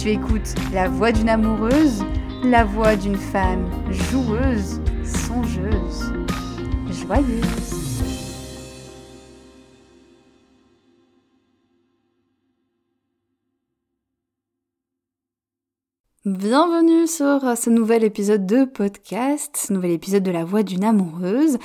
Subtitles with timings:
[0.00, 2.02] Tu écoutes la voix d'une amoureuse,
[2.42, 6.14] la voix d'une femme joueuse, songeuse,
[6.90, 7.90] joyeuse.
[16.24, 21.58] Bienvenue sur ce nouvel épisode de podcast, ce nouvel épisode de la voix d'une amoureuse.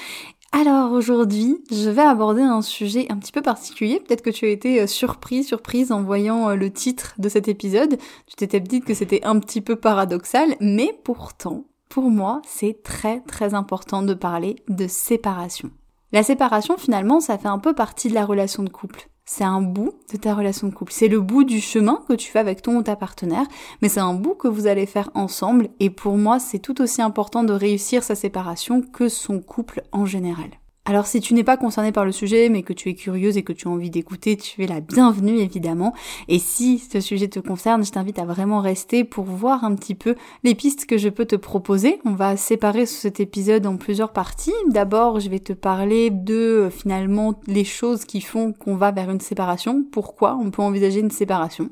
[0.57, 3.99] Alors aujourd'hui, je vais aborder un sujet un petit peu particulier.
[3.99, 7.49] Peut-être que tu as été euh, surpris, surprise en voyant euh, le titre de cet
[7.49, 7.97] épisode.
[8.25, 13.19] Tu t'étais dit que c'était un petit peu paradoxal, mais pourtant, pour moi, c'est très
[13.19, 15.71] très important de parler de séparation.
[16.13, 19.09] La séparation, finalement, ça fait un peu partie de la relation de couple.
[19.27, 20.93] C'est un bout de ta relation de couple.
[20.93, 23.47] C'est le bout du chemin que tu fais avec ton ou ta partenaire,
[23.81, 25.69] mais c'est un bout que vous allez faire ensemble.
[25.79, 30.05] Et pour moi, c'est tout aussi important de réussir sa séparation que son couple en
[30.05, 30.51] général.
[30.87, 33.43] Alors si tu n'es pas concerné par le sujet, mais que tu es curieuse et
[33.43, 35.95] que tu as envie d'écouter, tu es la bienvenue évidemment.
[36.27, 39.95] Et si ce sujet te concerne, je t'invite à vraiment rester pour voir un petit
[39.95, 40.13] peu
[40.43, 41.99] les pistes que je peux te proposer.
[42.05, 44.53] On va séparer cet épisode en plusieurs parties.
[44.69, 49.09] D'abord, je vais te parler de euh, finalement les choses qui font qu'on va vers
[49.09, 51.71] une séparation, pourquoi on peut envisager une séparation.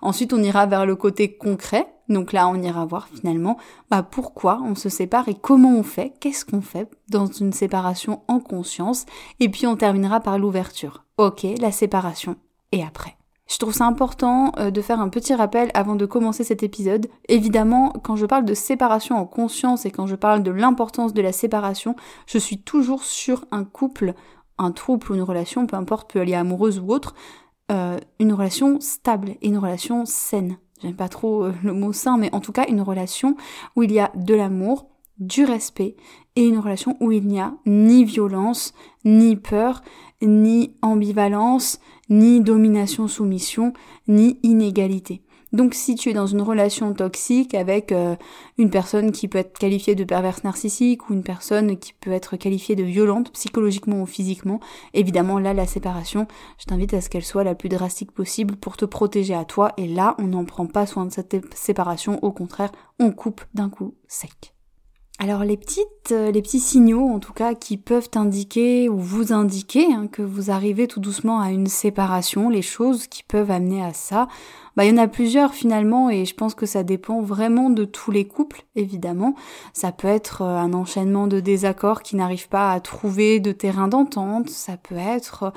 [0.00, 1.86] Ensuite, on ira vers le côté concret.
[2.08, 3.56] Donc là, on ira voir finalement
[3.90, 8.22] bah, pourquoi on se sépare et comment on fait, qu'est-ce qu'on fait dans une séparation
[8.28, 9.06] en conscience.
[9.40, 11.04] Et puis on terminera par l'ouverture.
[11.18, 12.36] Ok, la séparation.
[12.72, 13.16] Et après.
[13.48, 17.06] Je trouve ça important euh, de faire un petit rappel avant de commencer cet épisode.
[17.28, 21.22] Évidemment, quand je parle de séparation en conscience et quand je parle de l'importance de
[21.22, 21.94] la séparation,
[22.26, 24.14] je suis toujours sur un couple,
[24.58, 27.14] un trouble ou une relation, peu importe, peut aller amoureuse ou autre,
[27.70, 30.58] euh, une relation stable et une relation saine.
[30.82, 33.36] J'aime pas trop euh, le mot sain, mais en tout cas une relation
[33.76, 34.88] où il y a de l'amour,
[35.18, 35.96] du respect
[36.36, 39.82] et une relation où il n'y a ni violence, ni peur,
[40.22, 43.72] ni ambivalence, ni domination-soumission,
[44.08, 45.22] ni inégalité.
[45.52, 48.16] Donc si tu es dans une relation toxique avec euh,
[48.58, 52.36] une personne qui peut être qualifiée de perverse narcissique ou une personne qui peut être
[52.36, 54.60] qualifiée de violente psychologiquement ou physiquement,
[54.92, 56.26] évidemment là la séparation,
[56.58, 59.72] je t'invite à ce qu'elle soit la plus drastique possible pour te protéger à toi
[59.76, 63.70] et là on n'en prend pas soin de cette séparation, au contraire on coupe d'un
[63.70, 64.52] coup sec.
[65.18, 69.32] Alors les petites, euh, les petits signaux en tout cas qui peuvent indiquer ou vous
[69.32, 73.82] indiquer hein, que vous arrivez tout doucement à une séparation, les choses qui peuvent amener
[73.82, 74.28] à ça,
[74.76, 77.84] bah il y en a plusieurs finalement et je pense que ça dépend vraiment de
[77.84, 79.34] tous les couples évidemment.
[79.72, 83.88] Ça peut être euh, un enchaînement de désaccords qui n'arrivent pas à trouver de terrain
[83.88, 85.50] d'entente, ça peut être euh,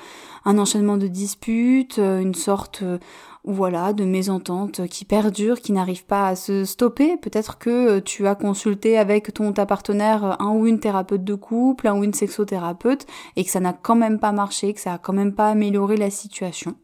[0.46, 2.84] un enchaînement de disputes, une sorte
[3.44, 7.18] voilà, de mésententes qui perdurent, qui n'arrivent pas à se stopper.
[7.18, 11.88] Peut-être que euh, tu as consulté avec ton partenaire un ou une thérapeute de couple,
[11.88, 13.06] un ou une sexothérapeute,
[13.36, 15.98] et que ça n'a quand même pas marché, que ça a quand même pas amélioré
[15.98, 16.76] la situation.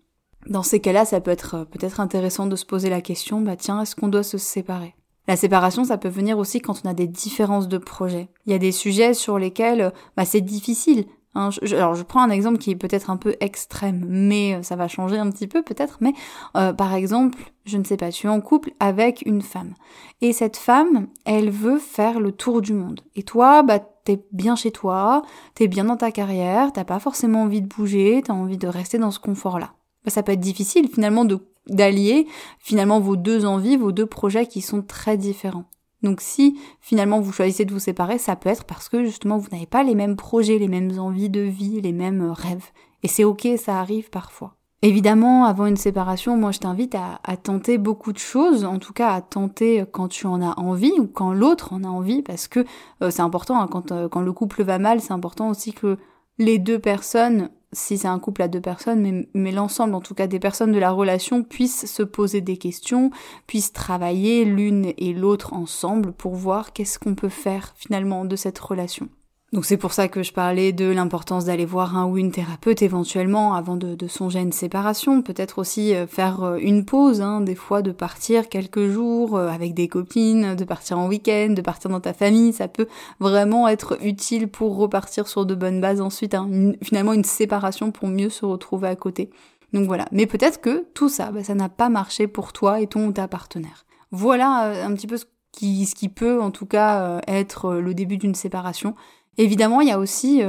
[0.47, 3.55] Dans ces cas-là, ça peut être euh, peut-être intéressant de se poser la question, bah
[3.55, 4.95] tiens, est-ce qu'on doit se séparer?
[5.27, 8.29] La séparation, ça peut venir aussi quand on a des différences de projet.
[8.45, 11.05] Il y a des sujets sur lesquels bah, c'est difficile
[11.35, 14.77] Hein, alors je prends un exemple qui est peut-être un peu extrême, mais euh, ça
[14.77, 15.97] va changer un petit peu peut-être.
[15.99, 16.13] Mais
[16.55, 19.73] euh, par exemple, je ne sais pas, tu es en couple avec une femme
[20.21, 23.01] et cette femme, elle veut faire le tour du monde.
[23.15, 25.23] Et toi, bah t'es bien chez toi,
[25.55, 28.97] t'es bien dans ta carrière, t'as pas forcément envie de bouger, t'as envie de rester
[28.97, 29.73] dans ce confort-là.
[30.05, 31.25] Bah, ça peut être difficile finalement
[31.67, 32.27] d'allier
[32.59, 35.65] finalement vos deux envies, vos deux projets qui sont très différents.
[36.03, 39.49] Donc si finalement vous choisissez de vous séparer, ça peut être parce que justement vous
[39.51, 42.71] n'avez pas les mêmes projets, les mêmes envies de vie, les mêmes euh, rêves.
[43.01, 44.55] Et c'est ok, ça arrive parfois.
[44.81, 49.13] Évidemment, avant une séparation, moi je t'invite à, tenter beaucoup de choses, en tout cas
[49.13, 52.63] à tenter quand tu en as envie ou quand l'autre en a envie, parce que
[53.01, 55.97] euh, c'est important, hein, quand, euh, quand le couple va mal, c'est important aussi que
[56.37, 60.27] les deux personnes si c'est un couple à deux personnes, mais, l'ensemble en tout cas
[60.27, 63.11] des personnes de la relation puissent se poser des questions,
[63.47, 68.59] puissent travailler l'une et l'autre ensemble pour voir qu'est-ce qu'on peut faire finalement de cette
[68.59, 69.09] relation.
[69.53, 72.81] Donc c'est pour ça que je parlais de l'importance d'aller voir un ou une thérapeute
[72.81, 75.21] éventuellement avant de, songer à une séparation.
[75.21, 79.47] Peut-être aussi euh, faire euh, une pause, hein, des fois de partir quelques jours euh,
[79.47, 82.53] avec des copines, de partir en week-end, de partir dans ta famille.
[82.53, 82.87] Ça peut
[83.19, 86.33] vraiment être utile pour repartir sur de bonnes bases ensuite.
[86.33, 86.73] Hein.
[86.81, 89.29] finalement une séparation pour mieux se retrouver à côté.
[89.73, 90.05] Donc voilà.
[90.11, 93.11] Mais peut-être que tout ça, bah, ça n'a pas marché pour toi et ton ou
[93.11, 93.85] ta partenaire.
[94.11, 98.17] Voilà un petit peu ce qui, ce qui peut en tout cas être le début
[98.17, 98.95] d'une séparation.
[99.37, 100.41] Évidemment, il y a aussi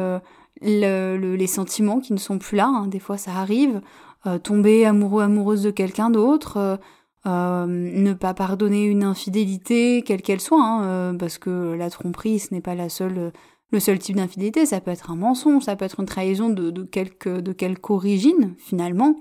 [0.62, 2.66] euh, les sentiments qui ne sont plus là.
[2.66, 2.86] Hein.
[2.86, 3.80] Des fois, ça arrive.
[4.26, 6.78] Euh, tomber amoureux, amoureuse de quelqu'un d'autre.
[7.26, 12.54] Euh, ne pas pardonner une infidélité, quelle qu'elle soit, hein, parce que la tromperie, ce
[12.54, 13.32] n'est pas la seule,
[13.72, 14.64] le seul type d'infidélité.
[14.64, 17.90] Ça peut être un mensonge, ça peut être une trahison de, de, quelque, de quelque
[17.90, 19.16] origine, finalement.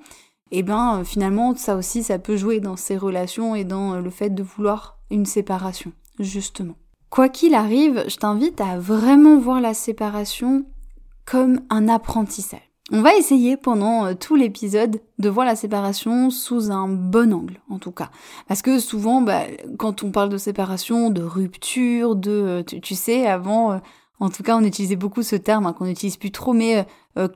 [0.51, 4.09] Et eh ben, finalement, ça aussi, ça peut jouer dans ces relations et dans le
[4.11, 6.75] fait de vouloir une séparation, justement.
[7.15, 10.65] Quoi qu'il arrive, je t'invite à vraiment voir la séparation
[11.23, 12.59] comme un apprentissage.
[12.91, 17.61] On va essayer pendant euh, tout l'épisode de voir la séparation sous un bon angle,
[17.69, 18.09] en tout cas.
[18.49, 19.43] Parce que souvent, bah,
[19.77, 22.31] quand on parle de séparation, de rupture, de...
[22.31, 23.77] Euh, tu, sais, avant, euh,
[24.19, 26.85] en tout cas, on utilisait beaucoup ce terme hein, qu'on n'utilise plus trop, mais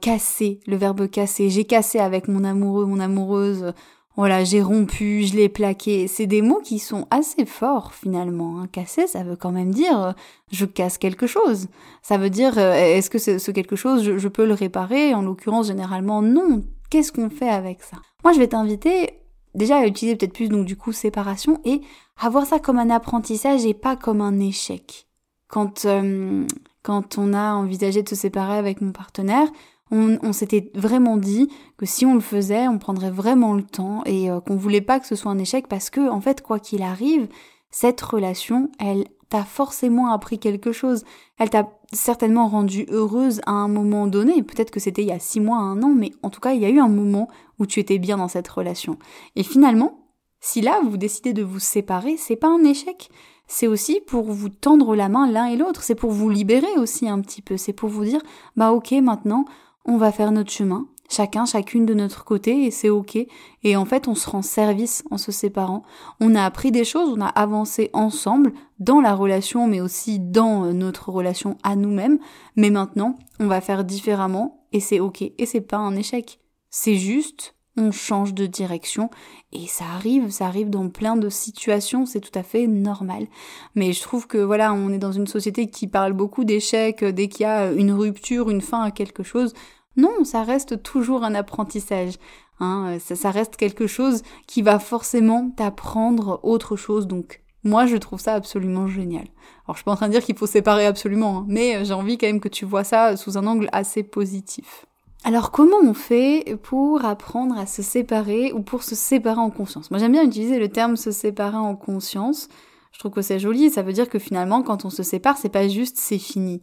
[0.02, 1.50] casser, le verbe casser.
[1.50, 3.74] J'ai cassé avec mon amoureux, mon amoureuse
[4.20, 6.10] voilà, j'ai rompu, je l'ai plaqué.
[6.10, 8.60] C'est des mots qui sont assez forts finalement.
[8.60, 8.68] Hein.
[8.70, 10.12] Casser, ça veut quand même dire euh,
[10.52, 11.68] je casse quelque chose.
[12.02, 15.14] Ça veut dire euh, est-ce que ce, quelque chose, je, peux le réparer?
[15.14, 16.66] En l'occurrence, généralement, non.
[16.90, 17.96] Qu'est-ce qu'on fait avec ça?
[18.26, 19.22] Moi, je vais t'inviter
[19.56, 21.80] déjà à utiliser peut-être plus donc du coup séparation et
[22.20, 25.08] à voir ça comme un apprentissage et pas comme un échec.
[25.48, 26.46] Quand euh,
[26.84, 29.48] quand on a envisagé de se séparer avec mon partenaire,
[29.92, 34.30] on, s'était vraiment dit que si on le faisait, on prendrait vraiment le temps et
[34.30, 36.84] euh, qu'on voulait pas que ce soit un échec parce que, en fait, quoi qu'il
[36.84, 37.28] arrive,
[37.72, 41.04] cette relation, elle t'a forcément appris quelque chose.
[41.38, 44.44] Elle t'a certainement rendue heureuse à un moment donné.
[44.44, 46.62] Peut-être que c'était il y a six mois, un an, mais en tout cas, il
[46.62, 47.28] y a eu un moment
[47.60, 48.98] où tu étais bien dans cette relation.
[49.36, 50.06] Et finalement,
[50.40, 53.10] si là, vous décidez de vous séparer, c'est pas un échec.
[53.48, 55.84] C'est aussi pour vous tendre la main l'un et l'autre.
[55.84, 57.58] C'est pour vous libérer aussi un petit peu.
[57.58, 58.22] C'est pour vous dire,
[58.56, 59.46] bah ok, maintenant,
[59.86, 63.18] on va faire notre chemin, chacun, chacune de notre côté, et c'est ok.
[63.64, 65.84] Et en fait, on se rend service en se séparant.
[66.20, 70.66] On a appris des choses, on a avancé ensemble dans la relation, mais aussi dans
[70.66, 72.20] euh, notre relation à nous-mêmes.
[72.56, 75.22] Mais maintenant, on va faire différemment, et c'est ok.
[75.22, 76.40] Et c'est pas un échec.
[76.70, 79.10] C'est juste, on change de direction,
[79.52, 83.28] et ça arrive, ça arrive dans plein de situations, c'est tout à fait normal.
[83.76, 87.28] Mais je trouve que voilà, on est dans une société qui parle beaucoup d'échecs dès
[87.28, 89.54] qu'il y a une rupture, une fin à quelque chose.
[89.98, 92.16] Non, ça reste toujours un apprentissage.
[92.60, 97.08] Hein, ça, reste quelque chose qui va forcément t'apprendre autre chose.
[97.08, 99.26] Donc, moi, je trouve ça absolument génial.
[99.66, 101.94] Alors, je suis pas en train de dire qu'il faut séparer absolument, hein, mais j'ai
[101.94, 104.86] envie quand même que tu vois ça sous un angle assez positif.
[105.24, 109.92] Alors, comment on fait pour apprendre à se séparer ou pour se séparer en conscience?
[109.92, 112.48] Moi, j'aime bien utiliser le terme se séparer en conscience.
[112.94, 113.70] Je trouve que c'est joli.
[113.70, 116.62] Ça veut dire que finalement, quand on se sépare, c'est pas juste c'est fini.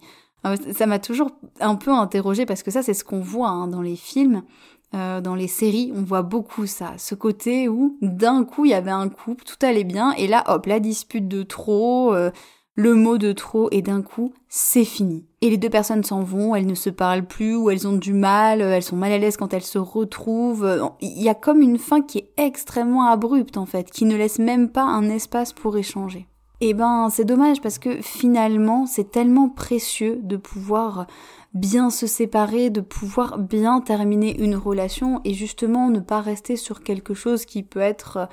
[0.73, 3.83] Ça m'a toujours un peu interrogé parce que ça, c'est ce qu'on voit hein, dans
[3.83, 4.43] les films,
[4.95, 5.93] euh, dans les séries.
[5.95, 6.95] On voit beaucoup ça.
[6.99, 10.45] Ce côté où d'un coup, il y avait un couple, tout allait bien, et là,
[10.47, 12.31] hop, la dispute de trop, euh,
[12.77, 15.25] le mot de trop, et d'un coup, c'est fini.
[15.41, 18.13] Et les deux personnes s'en vont, elles ne se parlent plus, ou elles ont du
[18.13, 20.91] mal, elles sont mal à l'aise quand elles se retrouvent.
[21.01, 24.39] Il y a comme une fin qui est extrêmement abrupte, en fait, qui ne laisse
[24.39, 26.29] même pas un espace pour échanger.
[26.61, 31.07] Eh ben, c'est dommage parce que finalement, c'est tellement précieux de pouvoir
[31.57, 36.83] bien se séparer, de pouvoir bien terminer une relation et justement ne pas rester sur
[36.83, 38.27] quelque chose qui peut être euh,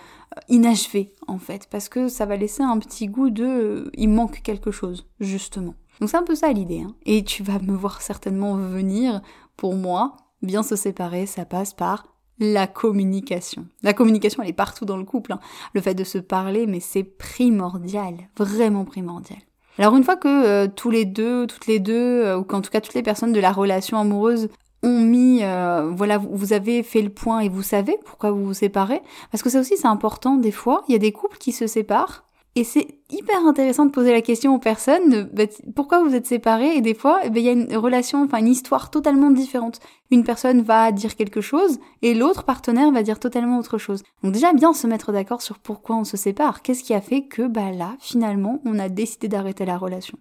[0.50, 4.72] inachevé en fait parce que ça va laisser un petit goût de il manque quelque
[4.72, 5.76] chose justement.
[6.00, 6.82] Donc c'est un peu ça l'idée.
[6.82, 6.96] Hein.
[7.06, 9.22] Et tu vas me voir certainement venir.
[9.56, 12.08] Pour moi, bien se séparer, ça passe par
[12.40, 13.68] la communication.
[13.84, 15.34] La communication, elle est partout dans le couple.
[15.34, 15.40] Hein.
[15.74, 19.40] Le fait de se parler, mais c'est primordial, vraiment primordial.
[19.80, 22.70] Alors une fois que euh, tous les deux, toutes les deux, euh, ou qu'en tout
[22.70, 24.50] cas toutes les personnes de la relation amoureuse
[24.84, 28.54] ont mis, euh, voilà, vous avez fait le point et vous savez pourquoi vous vous
[28.54, 29.02] séparez,
[29.32, 31.68] parce que ça aussi c'est important des fois, il y a des couples qui se
[31.68, 32.26] séparent
[32.56, 35.44] et c'est hyper intéressant de poser la question aux personnes, bah,
[35.76, 36.76] pourquoi vous êtes séparés?
[36.76, 39.80] Et des fois, eh ben, il y a une relation, enfin une histoire totalement différente.
[40.12, 44.04] Une personne va dire quelque chose et l'autre partenaire va dire totalement autre chose.
[44.24, 46.62] Donc déjà bien se mettre d'accord sur pourquoi on se sépare.
[46.62, 50.20] Qu'est-ce qui a fait que bah là, finalement, on a décidé d'arrêter la relation?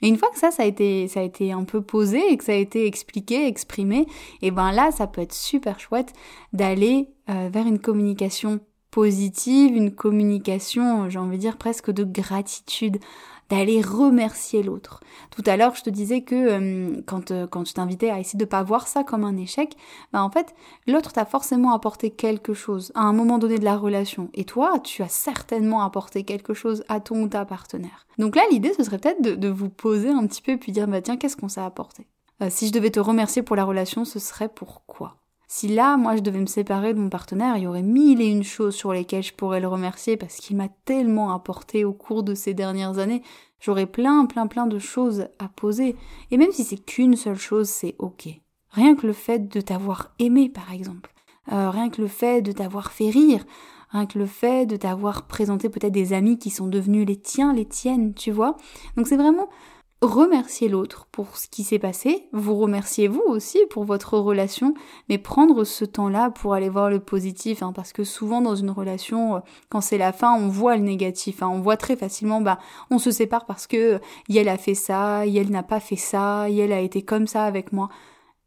[0.00, 2.36] Et une fois que ça, ça a été, ça a été un peu posé et
[2.36, 4.06] que ça a été expliqué, exprimé,
[4.42, 6.12] et ben là, ça peut être super chouette
[6.52, 8.60] d'aller euh, vers une communication
[8.94, 12.98] positive, une communication, j'ai envie de dire presque de gratitude,
[13.50, 15.00] d'aller remercier l'autre.
[15.32, 18.38] Tout à l'heure, je te disais que euh, quand, euh, quand je t'invitais à essayer
[18.38, 19.74] de pas voir ça comme un échec,
[20.12, 20.54] bah en fait,
[20.86, 24.30] l'autre t'a forcément apporté quelque chose à un moment donné de la relation.
[24.32, 28.06] Et toi, tu as certainement apporté quelque chose à ton ou ta partenaire.
[28.18, 30.86] Donc là, l'idée, ce serait peut-être de, vous poser un petit peu et puis dire,
[30.86, 32.06] bah tiens, qu'est-ce qu'on s'est apporté?
[32.42, 35.16] Euh, Si je devais te remercier pour la relation, ce serait pourquoi
[35.56, 38.26] si là, moi, je devais me séparer de mon partenaire, il y aurait mille et
[38.26, 42.24] une choses sur lesquelles je pourrais le remercier parce qu'il m'a tellement apporté au cours
[42.24, 43.22] de ces dernières années.
[43.60, 45.94] J'aurais plein, plein, plein de choses à poser.
[46.32, 48.30] Et même si c'est qu'une seule chose, c'est ok.
[48.70, 51.14] Rien que le fait de t'avoir aimé, par exemple.
[51.52, 53.44] Euh, rien que le fait de t'avoir fait rire.
[53.90, 57.52] Rien que le fait de t'avoir présenté peut-être des amis qui sont devenus les tiens,
[57.52, 58.56] les tiennes, tu vois.
[58.96, 59.48] Donc c'est vraiment
[60.04, 64.74] remercier l'autre pour ce qui s'est passé, vous remerciez vous aussi pour votre relation,
[65.08, 68.70] mais prendre ce temps-là pour aller voir le positif, hein, parce que souvent dans une
[68.70, 72.40] relation, euh, quand c'est la fin, on voit le négatif, hein, on voit très facilement,
[72.40, 72.58] bah,
[72.90, 74.00] on se sépare parce que
[74.34, 77.72] elle a fait ça, elle n'a pas fait ça, elle a été comme ça avec
[77.72, 77.88] moi,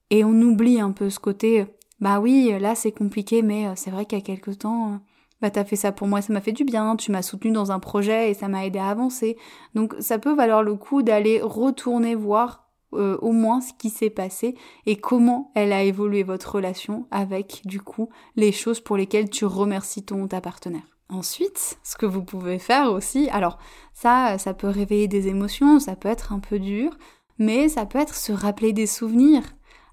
[0.10, 1.66] et on oublie un peu ce côté,
[2.00, 4.98] bah oui, là c'est compliqué, mais euh, c'est vrai qu'il y a quelque temps, euh,
[5.42, 7.72] bah t'as fait ça pour moi, ça m'a fait du bien, tu m'as soutenu dans
[7.72, 9.38] un projet et ça m'a aidé à avancer.
[9.76, 14.10] Donc ça peut valoir le coup d'aller retourner voir euh, au moins ce qui s'est
[14.10, 19.30] passé et comment elle a évolué votre relation avec du coup les choses pour lesquelles
[19.30, 20.98] tu remercies ton partenaire.
[21.10, 23.60] Ensuite, ce que vous pouvez faire aussi, alors
[23.94, 26.98] ça, ça peut réveiller des émotions, ça peut être un peu dur,
[27.38, 29.44] mais ça peut être se rappeler des souvenirs.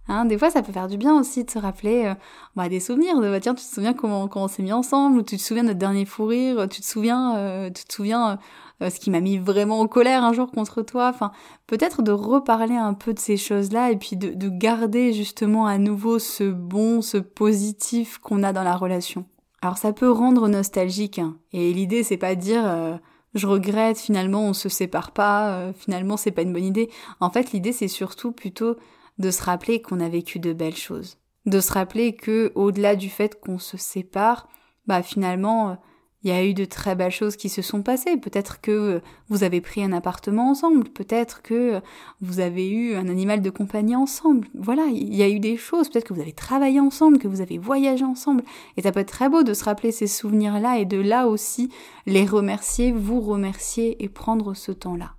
[0.06, 2.14] Hein, des fois, ça peut faire du bien aussi de se rappeler euh,
[2.56, 3.20] bah, des souvenirs.
[3.20, 5.42] De, bah, tiens, tu te souviens comment, comment on s'est mis ensemble, ou tu te
[5.42, 8.38] souviens de notre dernier fou rire, tu te souviens, euh, tu te souviens
[8.82, 11.08] euh, ce qui m'a mis vraiment en colère un jour contre toi.
[11.08, 11.32] Enfin,
[11.66, 15.78] peut-être de reparler un peu de ces choses-là et puis de, de garder justement à
[15.78, 19.24] nouveau ce bon, ce positif qu'on a dans la relation.
[19.62, 21.18] Alors, ça peut rendre nostalgique.
[21.18, 23.00] Hein, et l'idée, c'est pas de dire
[23.32, 26.88] je regrette, finalement on se sépare pas, finalement c'est pas une bonne idée.
[27.18, 28.76] En fait, l'idée c'est surtout plutôt
[29.18, 33.08] de se rappeler qu'on a vécu de belles choses, de se rappeler que au-delà du
[33.08, 34.48] fait qu'on se sépare,
[34.86, 35.78] bah finalement
[36.24, 38.16] il y a eu de très belles choses qui se sont passées.
[38.16, 41.82] Peut-être que vous avez pris un appartement ensemble, peut-être que
[42.22, 44.48] vous avez eu un animal de compagnie ensemble.
[44.54, 47.42] Voilà, il y a eu des choses, peut-être que vous avez travaillé ensemble, que vous
[47.42, 48.42] avez voyagé ensemble.
[48.78, 51.68] Et ça peut être très beau de se rappeler ces souvenirs-là et de là aussi
[52.06, 55.16] les remercier, vous remercier et prendre ce temps-là.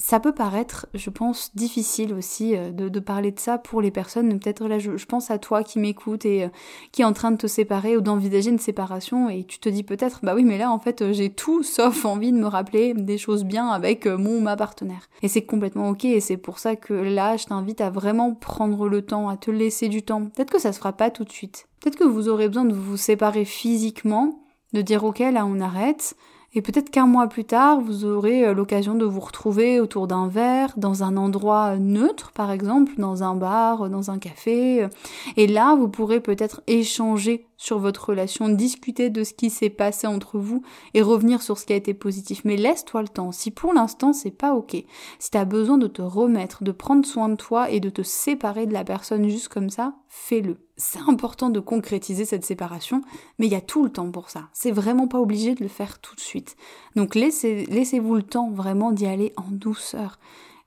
[0.00, 4.38] Ça peut paraître, je pense, difficile aussi euh, de, parler de ça pour les personnes.
[4.38, 6.48] Peut-être là, je, pense à toi qui m'écoute et euh,
[6.92, 9.82] qui est en train de te séparer ou d'envisager une séparation et tu te dis
[9.82, 12.94] peut-être, bah oui, mais là, en fait, euh, j'ai tout sauf envie de me rappeler
[12.94, 15.08] des choses bien avec mon ou ma partenaire.
[15.22, 18.88] Et c'est complètement ok et c'est pour ça que là, je t'invite à vraiment prendre
[18.88, 20.26] le temps, à te laisser du temps.
[20.26, 21.66] Peut-être que ça se fera pas tout de suite.
[21.80, 26.14] Peut-être que vous aurez besoin de vous séparer physiquement, de dire ok, là, on arrête
[26.54, 30.28] et peut-être qu'un mois plus tard, vous aurez euh, l'occasion de vous retrouver autour d'un
[30.28, 34.86] verre, dans un endroit neutre, par exemple, dans un bar, dans un café.
[35.36, 40.06] Et là, vous pourrez peut-être échanger sur votre relation, discuter de ce qui s'est passé
[40.06, 40.62] entre vous
[40.94, 42.42] et revenir sur ce qui a été positif.
[42.44, 43.32] Mais laisse-toi le temps.
[43.32, 44.76] Si pour l'instant c'est pas ok,
[45.18, 48.66] si t'as besoin de te remettre, de prendre soin de toi et de te séparer
[48.66, 50.56] de la personne juste comme ça, fais-le.
[50.76, 53.02] C'est important de concrétiser cette séparation,
[53.38, 54.48] mais il y a tout le temps pour ça.
[54.52, 56.56] C'est vraiment pas obligé de le faire tout de suite.
[56.94, 60.20] Donc laissez, laissez-vous le temps vraiment d'y aller en douceur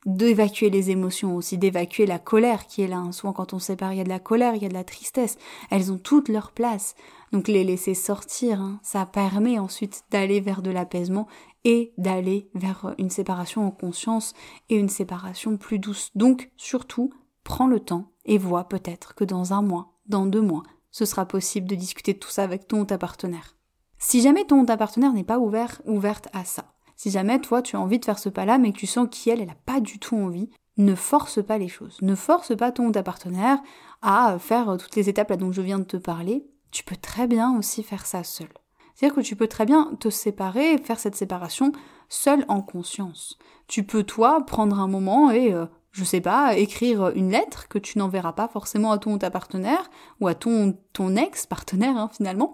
[0.06, 3.04] d'évacuer les émotions aussi, d'évacuer la colère qui est là.
[3.12, 4.84] Souvent quand on sépare, il y a de la colère, il y a de la
[4.84, 5.38] tristesse.
[5.70, 6.96] Elles ont toutes leur place.
[7.32, 11.28] Donc les laisser sortir, hein, ça permet ensuite d'aller vers de l'apaisement
[11.64, 14.34] et d'aller vers une séparation en conscience
[14.70, 16.10] et une séparation plus douce.
[16.16, 17.12] Donc surtout,
[17.44, 21.26] prends le temps et vois peut-être que dans un mois, dans deux mois, ce sera
[21.26, 23.56] possible de discuter de tout ça avec ton ou ta partenaire.
[23.98, 26.71] Si jamais ton ou ta partenaire n'est pas ouvert, ouverte à ça,
[27.02, 29.42] Si jamais toi tu as envie de faire ce pas-là, mais que tu sens qu'elle,
[29.42, 31.98] elle n'a pas du tout envie, ne force pas les choses.
[32.04, 33.58] Ne force pas ton ou ta partenaire
[34.04, 36.46] à faire toutes les étapes là dont je viens de te parler.
[36.70, 38.50] Tu peux très bien aussi faire ça seul.
[38.94, 41.72] C'est-à-dire que tu peux très bien te séparer, faire cette séparation
[42.08, 43.40] seul en conscience.
[43.66, 47.80] Tu peux toi prendre un moment et euh, je sais pas, écrire une lettre que
[47.80, 49.90] tu n'enverras pas forcément à ton ou ta partenaire
[50.20, 52.54] ou à ton ton ex partenaire hein, finalement,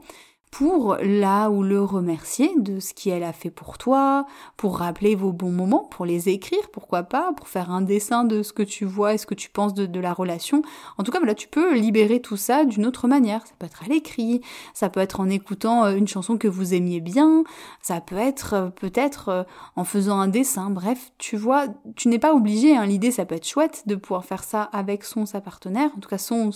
[0.52, 4.26] pour là ou le remercier de ce qu'elle a fait pour toi,
[4.56, 8.44] pour rappeler vos bons moments, pour les écrire, pourquoi pas, pour faire un dessin de
[8.44, 10.62] ce que tu vois et ce que tu penses de, la relation.
[10.98, 13.46] En tout cas, voilà, tu peux libérer tout ça d'une autre manière.
[13.46, 14.42] Ça peut être à l'écrit,
[14.74, 17.44] ça peut être en écoutant euh, une chanson que vous aimiez bien,
[17.82, 19.44] ça peut être euh, peut-être euh,
[19.76, 20.70] en faisant un dessin.
[20.70, 22.78] Bref, tu vois, tu n'es pas obligé.
[22.78, 22.86] Hein.
[22.86, 26.10] L'idée, ça peut être chouette de pouvoir faire ça avec son sa partenaire, en tout
[26.10, 26.52] cas son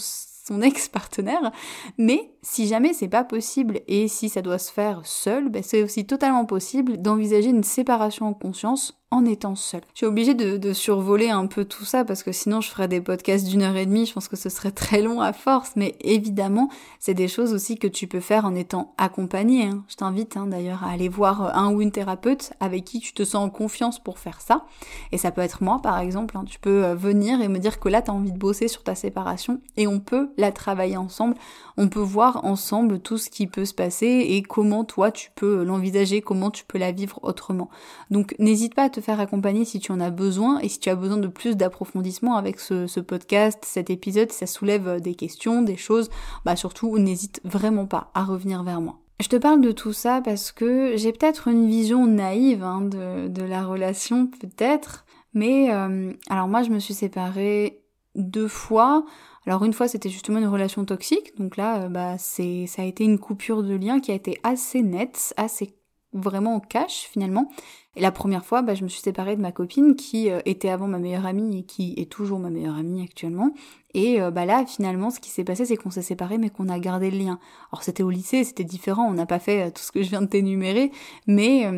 [0.52, 1.52] son ex-partenaire.
[1.98, 5.84] Mais si jamais c'est pas possible et si ça doit se faire seul, ben c'est
[5.84, 9.82] aussi totalement possible d'envisager une séparation en conscience en étant seul.
[9.94, 13.02] Je suis obligée de, survoler un peu tout ça parce que sinon je ferais des
[13.02, 15.96] podcasts d'une heure et demie, je pense que ce serait très long à force, mais
[16.00, 19.66] évidemment c'est des choses aussi que tu peux faire en étant accompagné.
[19.66, 19.84] Hein.
[19.90, 23.24] Je t'invite hein, d'ailleurs à aller voir un ou une thérapeute avec qui tu te
[23.24, 24.66] sens en confiance pour faire ça.
[25.12, 26.46] Et ça peut être moi par exemple, hein.
[26.48, 28.84] tu peux euh, venir et me dire que là tu as envie de bosser sur
[28.84, 31.36] ta séparation et on peut la travailler ensemble,
[31.82, 35.64] on peut voir ensemble tout ce qui peut se passer et comment toi tu peux
[35.64, 37.72] l'envisager, comment tu peux la vivre autrement.
[38.12, 40.90] Donc n'hésite pas à te faire accompagner si tu en as besoin et si tu
[40.90, 45.16] as besoin de plus d'approfondissement avec ce, podcast, cet épisode, si ça soulève euh, des
[45.16, 46.12] questions, des choses,
[46.46, 49.00] bah surtout n'hésite vraiment pas à revenir vers moi.
[49.20, 53.44] Je te parle de tout ça parce que j'ai peut-être une vision naïve hein, de,
[53.44, 57.82] la relation, peut-être, mais euh, alors moi je me suis séparée
[58.14, 59.04] deux fois.
[59.48, 62.86] Alors une fois c'était justement une relation toxique, donc là euh, bah c'est ça a
[62.86, 65.76] été une coupure de lien qui a été assez nette, assez
[66.14, 67.50] vraiment en cash finalement.
[67.96, 70.70] Et la première fois, bah, je me suis séparée de ma copine qui euh, était
[70.70, 73.54] avant ma meilleure amie et qui est toujours ma meilleure amie actuellement.
[73.94, 76.70] Et euh, bah là, finalement, ce qui s'est passé, c'est qu'on s'est séparés, mais qu'on
[76.70, 77.40] a gardé le lien.
[77.72, 80.22] Alors c'était au lycée, c'était différent, on n'a pas fait tout ce que je viens
[80.22, 80.92] de t'énumérer,
[81.28, 81.70] mais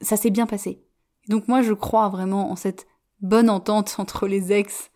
[0.00, 0.80] ça s'est bien passé.
[1.28, 2.86] Donc moi, je crois vraiment en cette
[3.20, 4.90] bonne entente entre les ex.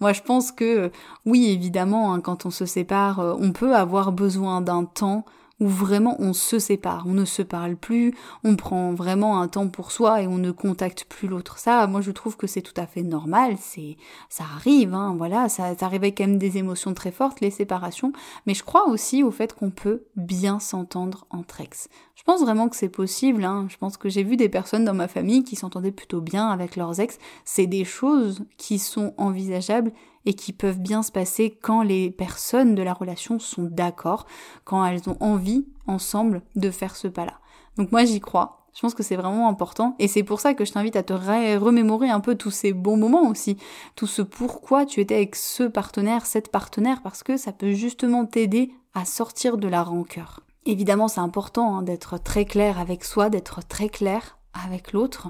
[0.00, 0.90] Moi, je pense que
[1.26, 5.24] oui, évidemment, hein, quand on se sépare, on peut avoir besoin d'un temps
[5.62, 9.68] où vraiment on se sépare, on ne se parle plus, on prend vraiment un temps
[9.68, 11.58] pour soi et on ne contacte plus l'autre.
[11.58, 13.96] Ça, moi je trouve que c'est tout à fait normal, c'est
[14.28, 18.12] ça arrive, hein, voilà, ça, arrive avec quand même des émotions très fortes, les séparations,
[18.44, 21.88] mais je crois aussi au fait qu'on peut bien s'entendre entre ex.
[22.16, 23.66] Je pense vraiment que c'est possible, hein.
[23.68, 26.74] je pense que j'ai vu des personnes dans ma famille qui s'entendaient plutôt bien avec
[26.74, 29.92] leurs ex, c'est des choses qui sont envisageables
[30.26, 34.26] et qui peuvent bien se passer quand les personnes de la relation sont d'accord,
[34.64, 37.38] quand elles ont envie ensemble de faire ce pas-là.
[37.76, 38.58] Donc moi j'y crois.
[38.74, 41.12] Je pense que c'est vraiment important et c'est pour ça que je t'invite à te
[41.12, 43.58] remémorer un peu tous ces bons moments aussi,
[43.96, 48.24] tout ce pourquoi tu étais avec ce partenaire, cette partenaire, parce que ça peut justement
[48.24, 50.40] t'aider à sortir de la rancœur.
[50.64, 55.28] Évidemment, c'est important hein, d'être très clair avec soi, d'être très clair avec l'autre,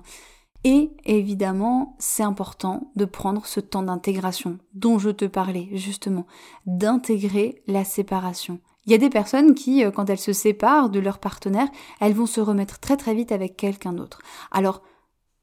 [0.65, 6.27] et évidemment, c'est important de prendre ce temps d'intégration dont je te parlais justement,
[6.67, 8.61] d'intégrer la séparation.
[8.87, 11.69] Il y a des personnes qui, euh, quand elles se séparent de leur partenaire,
[12.01, 14.21] elles vont se remettre très très vite avec quelqu'un d'autre.
[14.51, 14.83] Alors,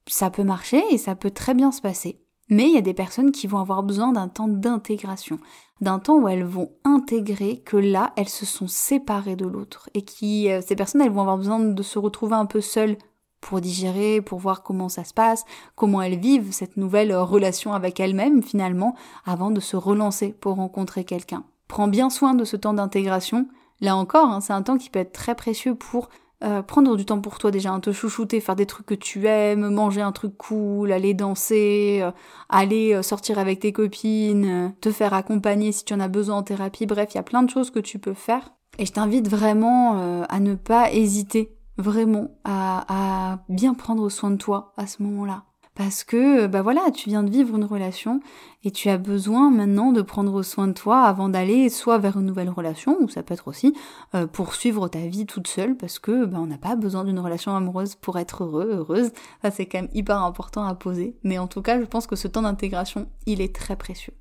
[0.08, 2.22] ça peut marcher et ça peut très bien se passer.
[2.50, 5.38] Mais il y a des personnes qui vont avoir besoin d'un temps d'intégration,
[5.82, 10.02] d'un temps où elles vont intégrer que là, elles se sont séparées de l'autre et
[10.02, 12.98] qui, euh, ces personnes, elles vont avoir besoin de se retrouver un peu seules
[13.42, 18.00] pour digérer, pour voir comment ça se passe, comment elles vivent cette nouvelle relation avec
[18.00, 21.44] elles-mêmes finalement, avant de se relancer pour rencontrer quelqu'un.
[21.68, 23.48] Prends bien soin de ce temps d'intégration.
[23.82, 26.10] Là encore, hein, c'est un temps qui peut être très précieux pour
[26.42, 29.70] euh, prendre du temps pour toi déjà, te chouchouter, faire des trucs que tu aimes,
[29.70, 32.12] manger un truc cool, aller danser, euh,
[32.48, 36.44] aller euh, sortir avec tes copines, te faire accompagner si tu en as besoin en
[36.44, 36.86] thérapie.
[36.86, 38.54] Bref, il y a plein de choses que tu peux faire.
[38.78, 44.74] Et je t'invite vraiment à ne pas hésiter vraiment à, bien prendre soin de toi
[44.78, 45.44] à ce moment-là.
[45.76, 48.20] Parce que, bah voilà, tu viens de vivre une relation
[48.66, 52.26] et tu as besoin maintenant de prendre soin de toi avant d'aller soit vers une
[52.26, 53.74] nouvelle relation, ou ça peut être aussi
[54.14, 57.56] euh, poursuivre ta vie toute seule parce que bah, on n'a pas besoin d'une relation
[57.56, 59.12] amoureuse pour être heureux, heureuse.
[59.42, 61.16] Ça c'est quand même hyper important à poser.
[61.24, 64.14] Mais en tout cas, je pense que ce temps d'intégration, il est très précieux.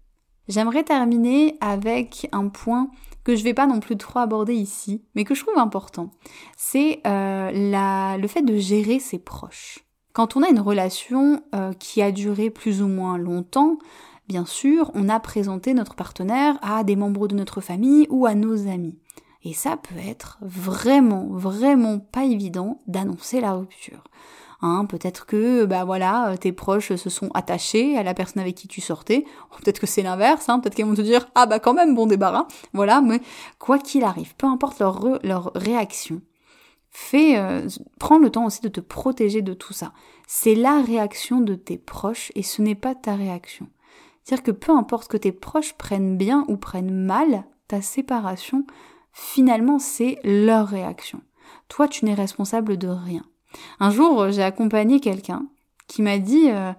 [0.48, 2.90] J'aimerais terminer avec un point
[3.22, 6.10] que je vais pas non plus trop aborder ici, mais que je trouve important.
[6.56, 9.80] C'est euh, le fait de gérer ses proches.
[10.14, 13.78] Quand on a une relation euh, qui a duré plus ou moins longtemps,
[14.26, 18.34] bien sûr, on a présenté notre partenaire à des membres de notre famille ou à
[18.34, 18.98] nos amis.
[19.44, 24.02] Et ça peut être vraiment, vraiment pas évident d'annoncer la rupture.
[24.60, 28.66] Hein, peut-être que bah voilà, tes proches se sont attachés à la personne avec qui
[28.66, 29.24] tu sortais.
[29.62, 32.06] Peut-être que c'est l'inverse, hein, peut-être qu'ils vont te dire ah bah quand même bon
[32.06, 32.48] débarras.
[32.72, 33.20] Voilà, mais
[33.60, 36.20] quoi qu'il arrive, peu importe leur, leur réaction,
[36.90, 37.68] fais, euh,
[38.00, 39.92] prends le temps aussi de te protéger de tout ça.
[40.26, 43.68] C'est la réaction de tes proches et ce n'est pas ta réaction.
[44.24, 48.66] C'est-à-dire que peu importe que tes proches prennent bien ou prennent mal ta séparation,
[49.12, 51.22] finalement c'est leur réaction.
[51.68, 53.22] Toi, tu n'es responsable de rien.
[53.80, 55.46] Un jour, j'ai accompagné quelqu'un
[55.86, 56.72] qui m'a dit, euh,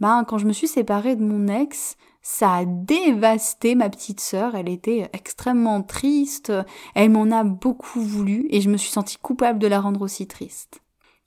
[0.00, 4.54] ben, quand je me suis séparée de mon ex, ça a dévasté ma petite sœur,
[4.54, 6.52] elle était extrêmement triste,
[6.94, 10.28] elle m'en a beaucoup voulu et je me suis sentie coupable de la rendre aussi
[10.28, 10.80] triste.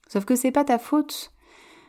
[0.08, 1.32] Sauf que c'est pas ta faute.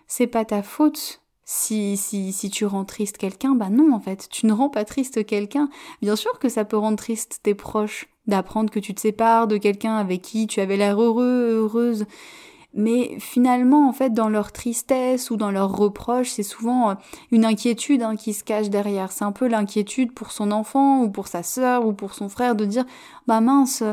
[0.08, 1.22] C'est pas ta faute.
[1.46, 4.84] Si, si, si tu rends triste quelqu'un, bah non, en fait, tu ne rends pas
[4.84, 5.70] triste quelqu'un.
[6.02, 9.58] Bien sûr que ça peut rendre triste tes proches, d'apprendre que tu te sépares de
[9.58, 12.06] quelqu'un avec qui tu avais l'air heureux, heureuse.
[12.78, 16.94] Mais finalement, en fait, dans leur tristesse ou dans leurs reproches, c'est souvent euh,
[17.32, 19.12] une inquiétude hein, qui se cache derrière.
[19.12, 22.56] C'est un peu l'inquiétude pour son enfant ou pour sa sœur ou pour son frère
[22.56, 22.86] de dire,
[23.26, 23.84] bah mince,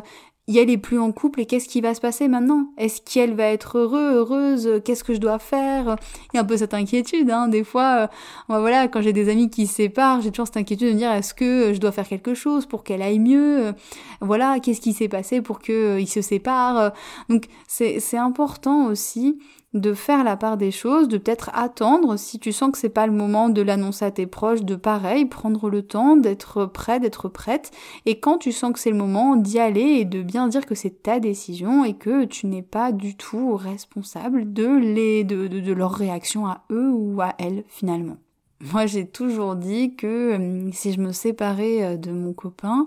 [0.47, 2.69] y elle est plus en couple et qu'est-ce qui va se passer maintenant?
[2.77, 4.83] Est-ce qu'elle va être heureux, heureuse?
[4.85, 5.97] Qu'est-ce que je dois faire?
[6.33, 7.49] Il y a un peu cette inquiétude, hein.
[7.49, 8.11] Des fois,
[8.51, 10.99] euh, voilà, quand j'ai des amis qui se séparent, j'ai toujours cette inquiétude de me
[10.99, 13.73] dire est-ce que je dois faire quelque chose pour qu'elle aille mieux?
[14.21, 16.93] Voilà, qu'est-ce qui s'est passé pour qu'ils euh, se séparent?
[17.29, 19.39] Donc c'est important aussi
[19.75, 23.07] de faire la part des choses, de peut-être attendre si tu sens que c'est pas
[23.07, 27.29] le moment de l'annoncer à tes proches, de pareil, prendre le temps d'être prêt, d'être
[27.29, 27.73] prête,
[28.07, 30.77] et quand tu sens que c'est le moment d'y aller et de bien dire que
[30.77, 35.73] c'est ta décision et que tu n'es pas du tout responsable de les, de, de,
[35.73, 38.17] leur réaction à eux ou à elles finalement.
[38.73, 40.07] Moi j'ai toujours dit que
[40.39, 42.87] euh, si je me séparais euh, de mon copain,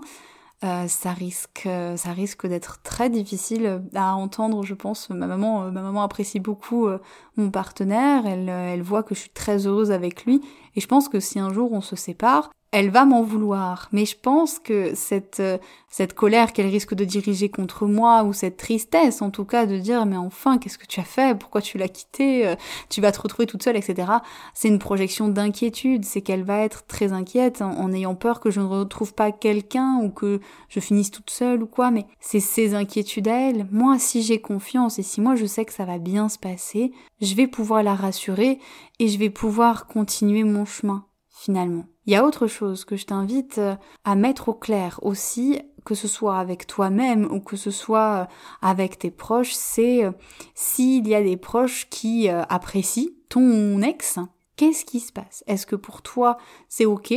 [0.64, 5.08] euh, ça risque, euh, ça risque d'être très difficile à entendre, je pense.
[5.08, 6.88] Ma maman, euh, ma maman apprécie beaucoup
[7.36, 8.26] mon partenaire.
[8.26, 10.40] Elle, elle voit que je suis très heureuse avec lui.
[10.78, 13.88] Et je pense que si un jour on se sépare, elle va m'en vouloir.
[13.92, 15.56] Mais je pense que cette, euh,
[15.88, 19.78] cette colère qu'elle risque de diriger contre moi, ou cette tristesse en tout cas de
[19.78, 22.56] dire mais enfin qu'est-ce que tu as fait, pourquoi tu l'as quitté, euh,
[22.90, 24.12] tu vas te retrouver toute seule, etc.
[24.52, 28.60] C'est une projection d'inquiétude, c'est qu'elle va être très inquiète en, ayant peur que je
[28.60, 32.74] ne retrouve pas quelqu'un ou que je finisse toute seule ou quoi, mais c'est ses
[32.74, 33.66] inquiétudes à elle.
[33.72, 36.92] Moi si j'ai confiance et si moi je sais que ça va bien se passer,
[37.22, 38.58] je vais pouvoir la rassurer
[38.98, 41.04] et je vais pouvoir continuer mon chemin
[41.38, 41.86] finalement.
[42.06, 45.94] Il y a autre chose que je t'invite euh, à mettre au clair aussi, que
[45.94, 48.24] ce soit avec toi-même ou que ce soit euh,
[48.60, 50.10] avec tes proches, c'est euh,
[50.54, 54.18] s'il y a des proches qui apprécient ton ex,
[54.56, 55.44] qu'est-ce qui se passe?
[55.46, 57.14] Est-ce que pour toi c'est ok?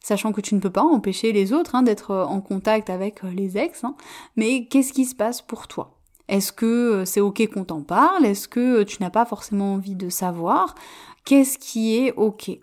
[0.00, 3.56] Sachant que tu ne peux pas empêcher les autres hein, d'être en contact avec les
[3.58, 3.96] ex, hein,
[4.36, 5.98] mais qu'est-ce qui se passe pour toi?
[6.28, 8.24] Est-ce que c'est ok qu'on t'en parle?
[8.24, 10.74] Est-ce que tu n'as pas forcément envie de savoir?
[11.24, 12.60] Qu'est-ce qui est ok?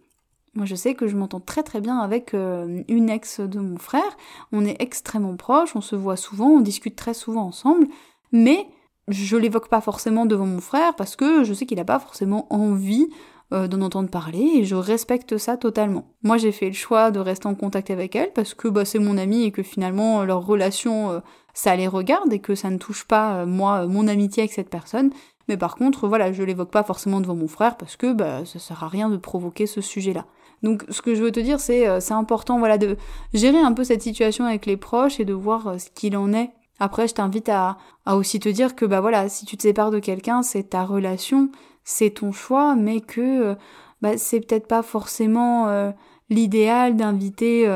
[0.54, 3.78] Moi, je sais que je m'entends très très bien avec euh, une ex de mon
[3.78, 4.18] frère.
[4.52, 7.88] On est extrêmement proches, on se voit souvent, on discute très souvent ensemble,
[8.34, 8.68] mais
[9.08, 12.48] je l'évoque pas forcément devant mon frère parce que je sais qu'il n'a pas forcément
[12.54, 13.08] envie
[13.54, 16.10] euh, d'en entendre parler et je respecte ça totalement.
[16.22, 19.00] Moi, j'ai fait le choix de rester en contact avec elle parce que bah, c'est
[19.00, 21.20] mon amie et que finalement leur relation, euh,
[21.54, 25.12] ça les regarde et que ça ne touche pas moi mon amitié avec cette personne.
[25.48, 28.60] Mais par contre, voilà, je l'évoque pas forcément devant mon frère parce que bah, ça
[28.60, 30.26] sert à rien de provoquer ce sujet-là.
[30.64, 32.98] Donc ce que je veux te dire, c'est euh, c'est important voilà de
[33.34, 36.34] gérer un peu cette situation avec les proches et de voir euh, ce qu'il en
[36.34, 36.52] est.
[36.80, 39.92] Après, je t'invite à, à aussi te dire que bah voilà, si tu te sépares
[39.92, 41.50] de quelqu'un, c'est ta relation,
[41.84, 43.56] c'est ton choix, mais que euh,
[44.02, 45.92] bah, c'est peut-être pas forcément
[46.32, 47.70] l'idéal d'inviter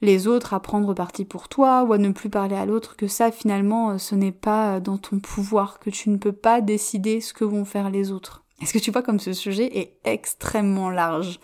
[0.00, 3.08] les autres à prendre parti pour toi ou à ne plus parler à l'autre, que
[3.08, 7.32] ça finalement ce n'est pas dans ton pouvoir, que tu ne peux pas décider ce
[7.32, 8.44] que vont faire les autres.
[8.62, 11.40] Est-ce que tu vois comme ce sujet est extrêmement large?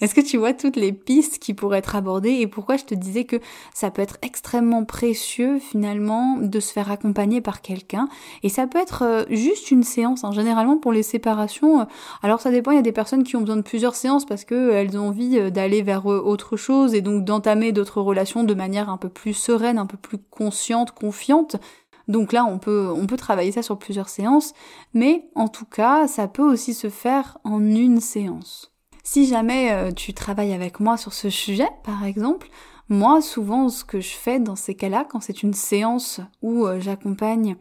[0.00, 2.94] Est-ce que tu vois toutes les pistes qui pourraient être abordées et pourquoi je te
[2.94, 3.36] disais que
[3.74, 8.08] ça peut être extrêmement précieux finalement de se faire accompagner par quelqu'un?
[8.42, 10.24] Et ça peut être euh, juste une séance.
[10.24, 10.32] Hein.
[10.32, 11.84] Généralement pour les séparations, euh,
[12.22, 14.44] alors ça dépend, il y a des personnes qui ont besoin de plusieurs séances parce
[14.44, 18.90] qu'elles ont envie euh, d'aller vers autre chose et donc d'entamer d'autres relations de manière
[18.90, 21.56] un peu plus sereine, un peu plus consciente, confiante.
[22.08, 24.52] Donc là, on peut, on peut travailler ça sur plusieurs séances,
[24.94, 28.75] mais en tout cas, ça peut aussi se faire en une séance.
[29.08, 32.48] Si jamais euh, tu travailles avec moi sur ce sujet, par exemple,
[32.88, 36.80] moi, souvent, ce que je fais dans ces cas-là, quand c'est une séance où euh,
[36.80, 37.54] j'accompagne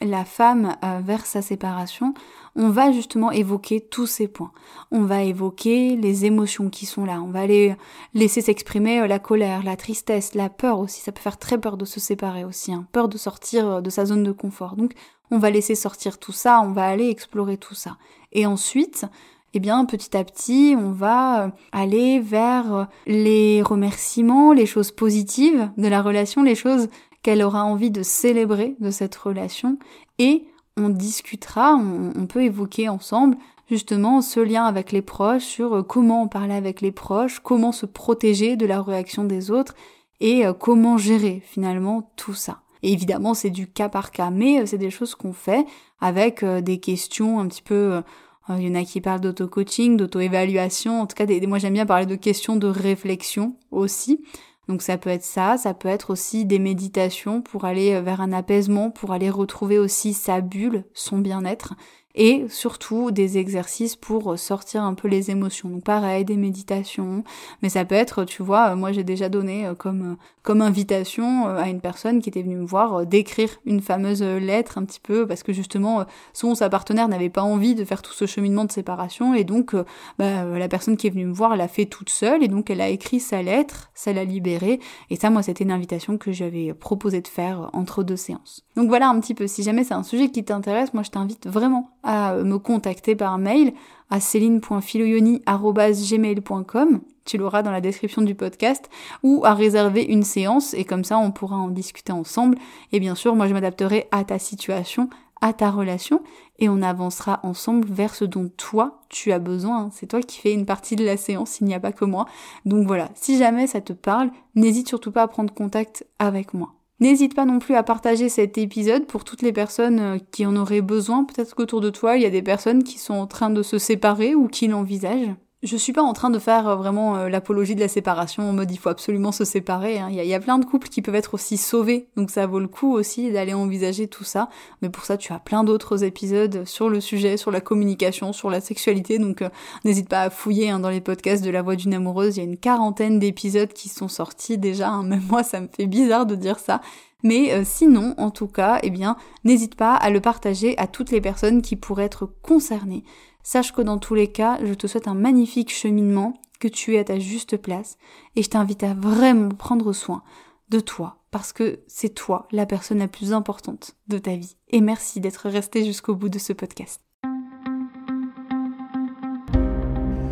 [0.00, 2.14] la femme euh, vers sa séparation,
[2.54, 4.52] on va justement évoquer tous ces points.
[4.92, 7.20] On va évoquer les émotions qui sont là.
[7.20, 7.74] On va aller
[8.14, 11.00] laisser s'exprimer la colère, la tristesse, la peur aussi.
[11.00, 12.86] Ça peut faire très peur de se séparer aussi, hein.
[12.92, 14.76] peur de sortir de sa zone de confort.
[14.76, 14.92] Donc,
[15.32, 16.60] on va laisser sortir tout ça.
[16.60, 17.96] On va aller explorer tout ça.
[18.30, 19.06] Et ensuite,
[19.54, 25.70] eh bien, petit à petit, on va euh, aller vers les remerciements, les choses positives
[25.76, 26.88] de la relation, les choses
[27.22, 29.78] qu'elle aura envie de célébrer de cette relation
[30.18, 33.36] et on discutera, on, peut évoquer ensemble
[33.68, 37.86] justement ce lien avec les proches, sur euh, comment parler avec les proches, comment se
[37.86, 39.74] protéger de la réaction des autres
[40.20, 42.60] et euh, comment gérer finalement tout ça.
[42.82, 45.64] Et évidemment, c'est du cas par cas, mais euh, c'est des choses qu'on fait
[46.00, 48.02] avec des questions un petit peu...
[48.48, 51.00] Il y en a qui parlent d'auto-coaching, d'auto-évaluation.
[51.00, 54.24] En tout cas, moi j'aime bien parler de questions de réflexion aussi.
[54.68, 58.32] Donc ça peut être ça, ça peut être aussi des méditations pour aller vers un
[58.32, 61.74] apaisement, pour aller retrouver aussi sa bulle, son bien-être
[62.14, 65.68] et surtout des exercices pour sortir un peu les émotions.
[65.68, 67.24] Donc pareil, des méditations,
[67.62, 71.56] mais ça peut être, tu vois, moi j'ai déjà donné euh, comme comme invitation euh,
[71.56, 75.00] à une personne qui était venue me voir euh, d'écrire une fameuse lettre un petit
[75.00, 78.64] peu parce que justement son sa partenaire n'avait pas envie de faire tout ce cheminement
[78.64, 79.74] de séparation et donc
[80.18, 82.80] bah, la personne qui est venue me voir l'a fait toute seule et donc elle
[82.80, 86.74] a écrit sa lettre, ça l'a libérée et ça moi c'était une invitation que j'avais
[86.74, 88.64] proposé de faire entre deux séances.
[88.76, 91.46] Donc voilà un petit peu si jamais c'est un sujet qui t'intéresse, moi je t'invite
[91.46, 93.72] vraiment à me contacter par mail
[94.10, 98.88] à céline.filoyoni.gmail.com, tu l'auras dans la description du podcast,
[99.22, 102.58] ou à réserver une séance, et comme ça on pourra en discuter ensemble.
[102.92, 105.08] Et bien sûr, moi je m'adapterai à ta situation,
[105.40, 106.22] à ta relation,
[106.58, 109.90] et on avancera ensemble vers ce dont toi tu as besoin.
[109.92, 112.26] C'est toi qui fais une partie de la séance, il n'y a pas que moi.
[112.64, 116.74] Donc voilà, si jamais ça te parle, n'hésite surtout pas à prendre contact avec moi.
[117.00, 120.54] N'hésite pas non plus à partager cet épisode pour toutes les personnes euh, qui en
[120.56, 121.24] auraient besoin.
[121.24, 123.78] Peut-être qu'autour de toi, il y a des personnes qui sont en train de se
[123.78, 127.76] séparer ou qui l'envisagent je suis pas en train de faire euh, vraiment euh, l'apologie
[127.76, 129.98] de la séparation en mode il faut absolument se séparer.
[129.98, 130.08] Hein.
[130.10, 132.66] Il, y a, plein de couples qui peuvent être aussi sauvés, donc ça vaut le
[132.66, 134.48] coup aussi d'aller envisager tout ça.
[134.82, 138.50] Mais pour ça, tu as plein d'autres épisodes sur le sujet, sur la communication, sur
[138.50, 139.18] la sexualité.
[139.18, 139.50] Donc euh,
[139.84, 142.36] n'hésite pas à fouiller hein, dans les podcasts de La Voix d'une amoureuse.
[142.36, 144.88] Il y a une quarantaine d'épisodes qui sont sortis déjà.
[144.88, 145.04] Hein.
[145.04, 146.80] Même moi, ça me fait bizarre de dire ça.
[147.24, 151.20] Mais sinon, en tout cas, eh bien, n'hésite pas à le partager à toutes les
[151.20, 153.04] personnes qui pourraient être concernées.
[153.42, 156.98] Sache que dans tous les cas, je te souhaite un magnifique cheminement, que tu es
[156.98, 157.96] à ta juste place,
[158.36, 160.22] et je t'invite à vraiment prendre soin
[160.70, 164.56] de toi, parce que c'est toi la personne la plus importante de ta vie.
[164.68, 167.00] Et merci d'être resté jusqu'au bout de ce podcast.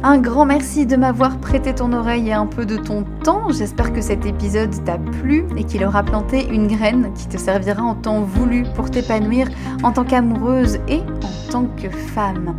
[0.02, 3.50] Un grand merci de m'avoir prêté ton oreille et un peu de ton temps.
[3.50, 7.82] J'espère que cet épisode t'a plu et qu'il aura planté une graine qui te servira
[7.82, 9.48] en temps voulu pour t'épanouir
[9.82, 12.58] en tant qu'amoureuse et en tant que femme.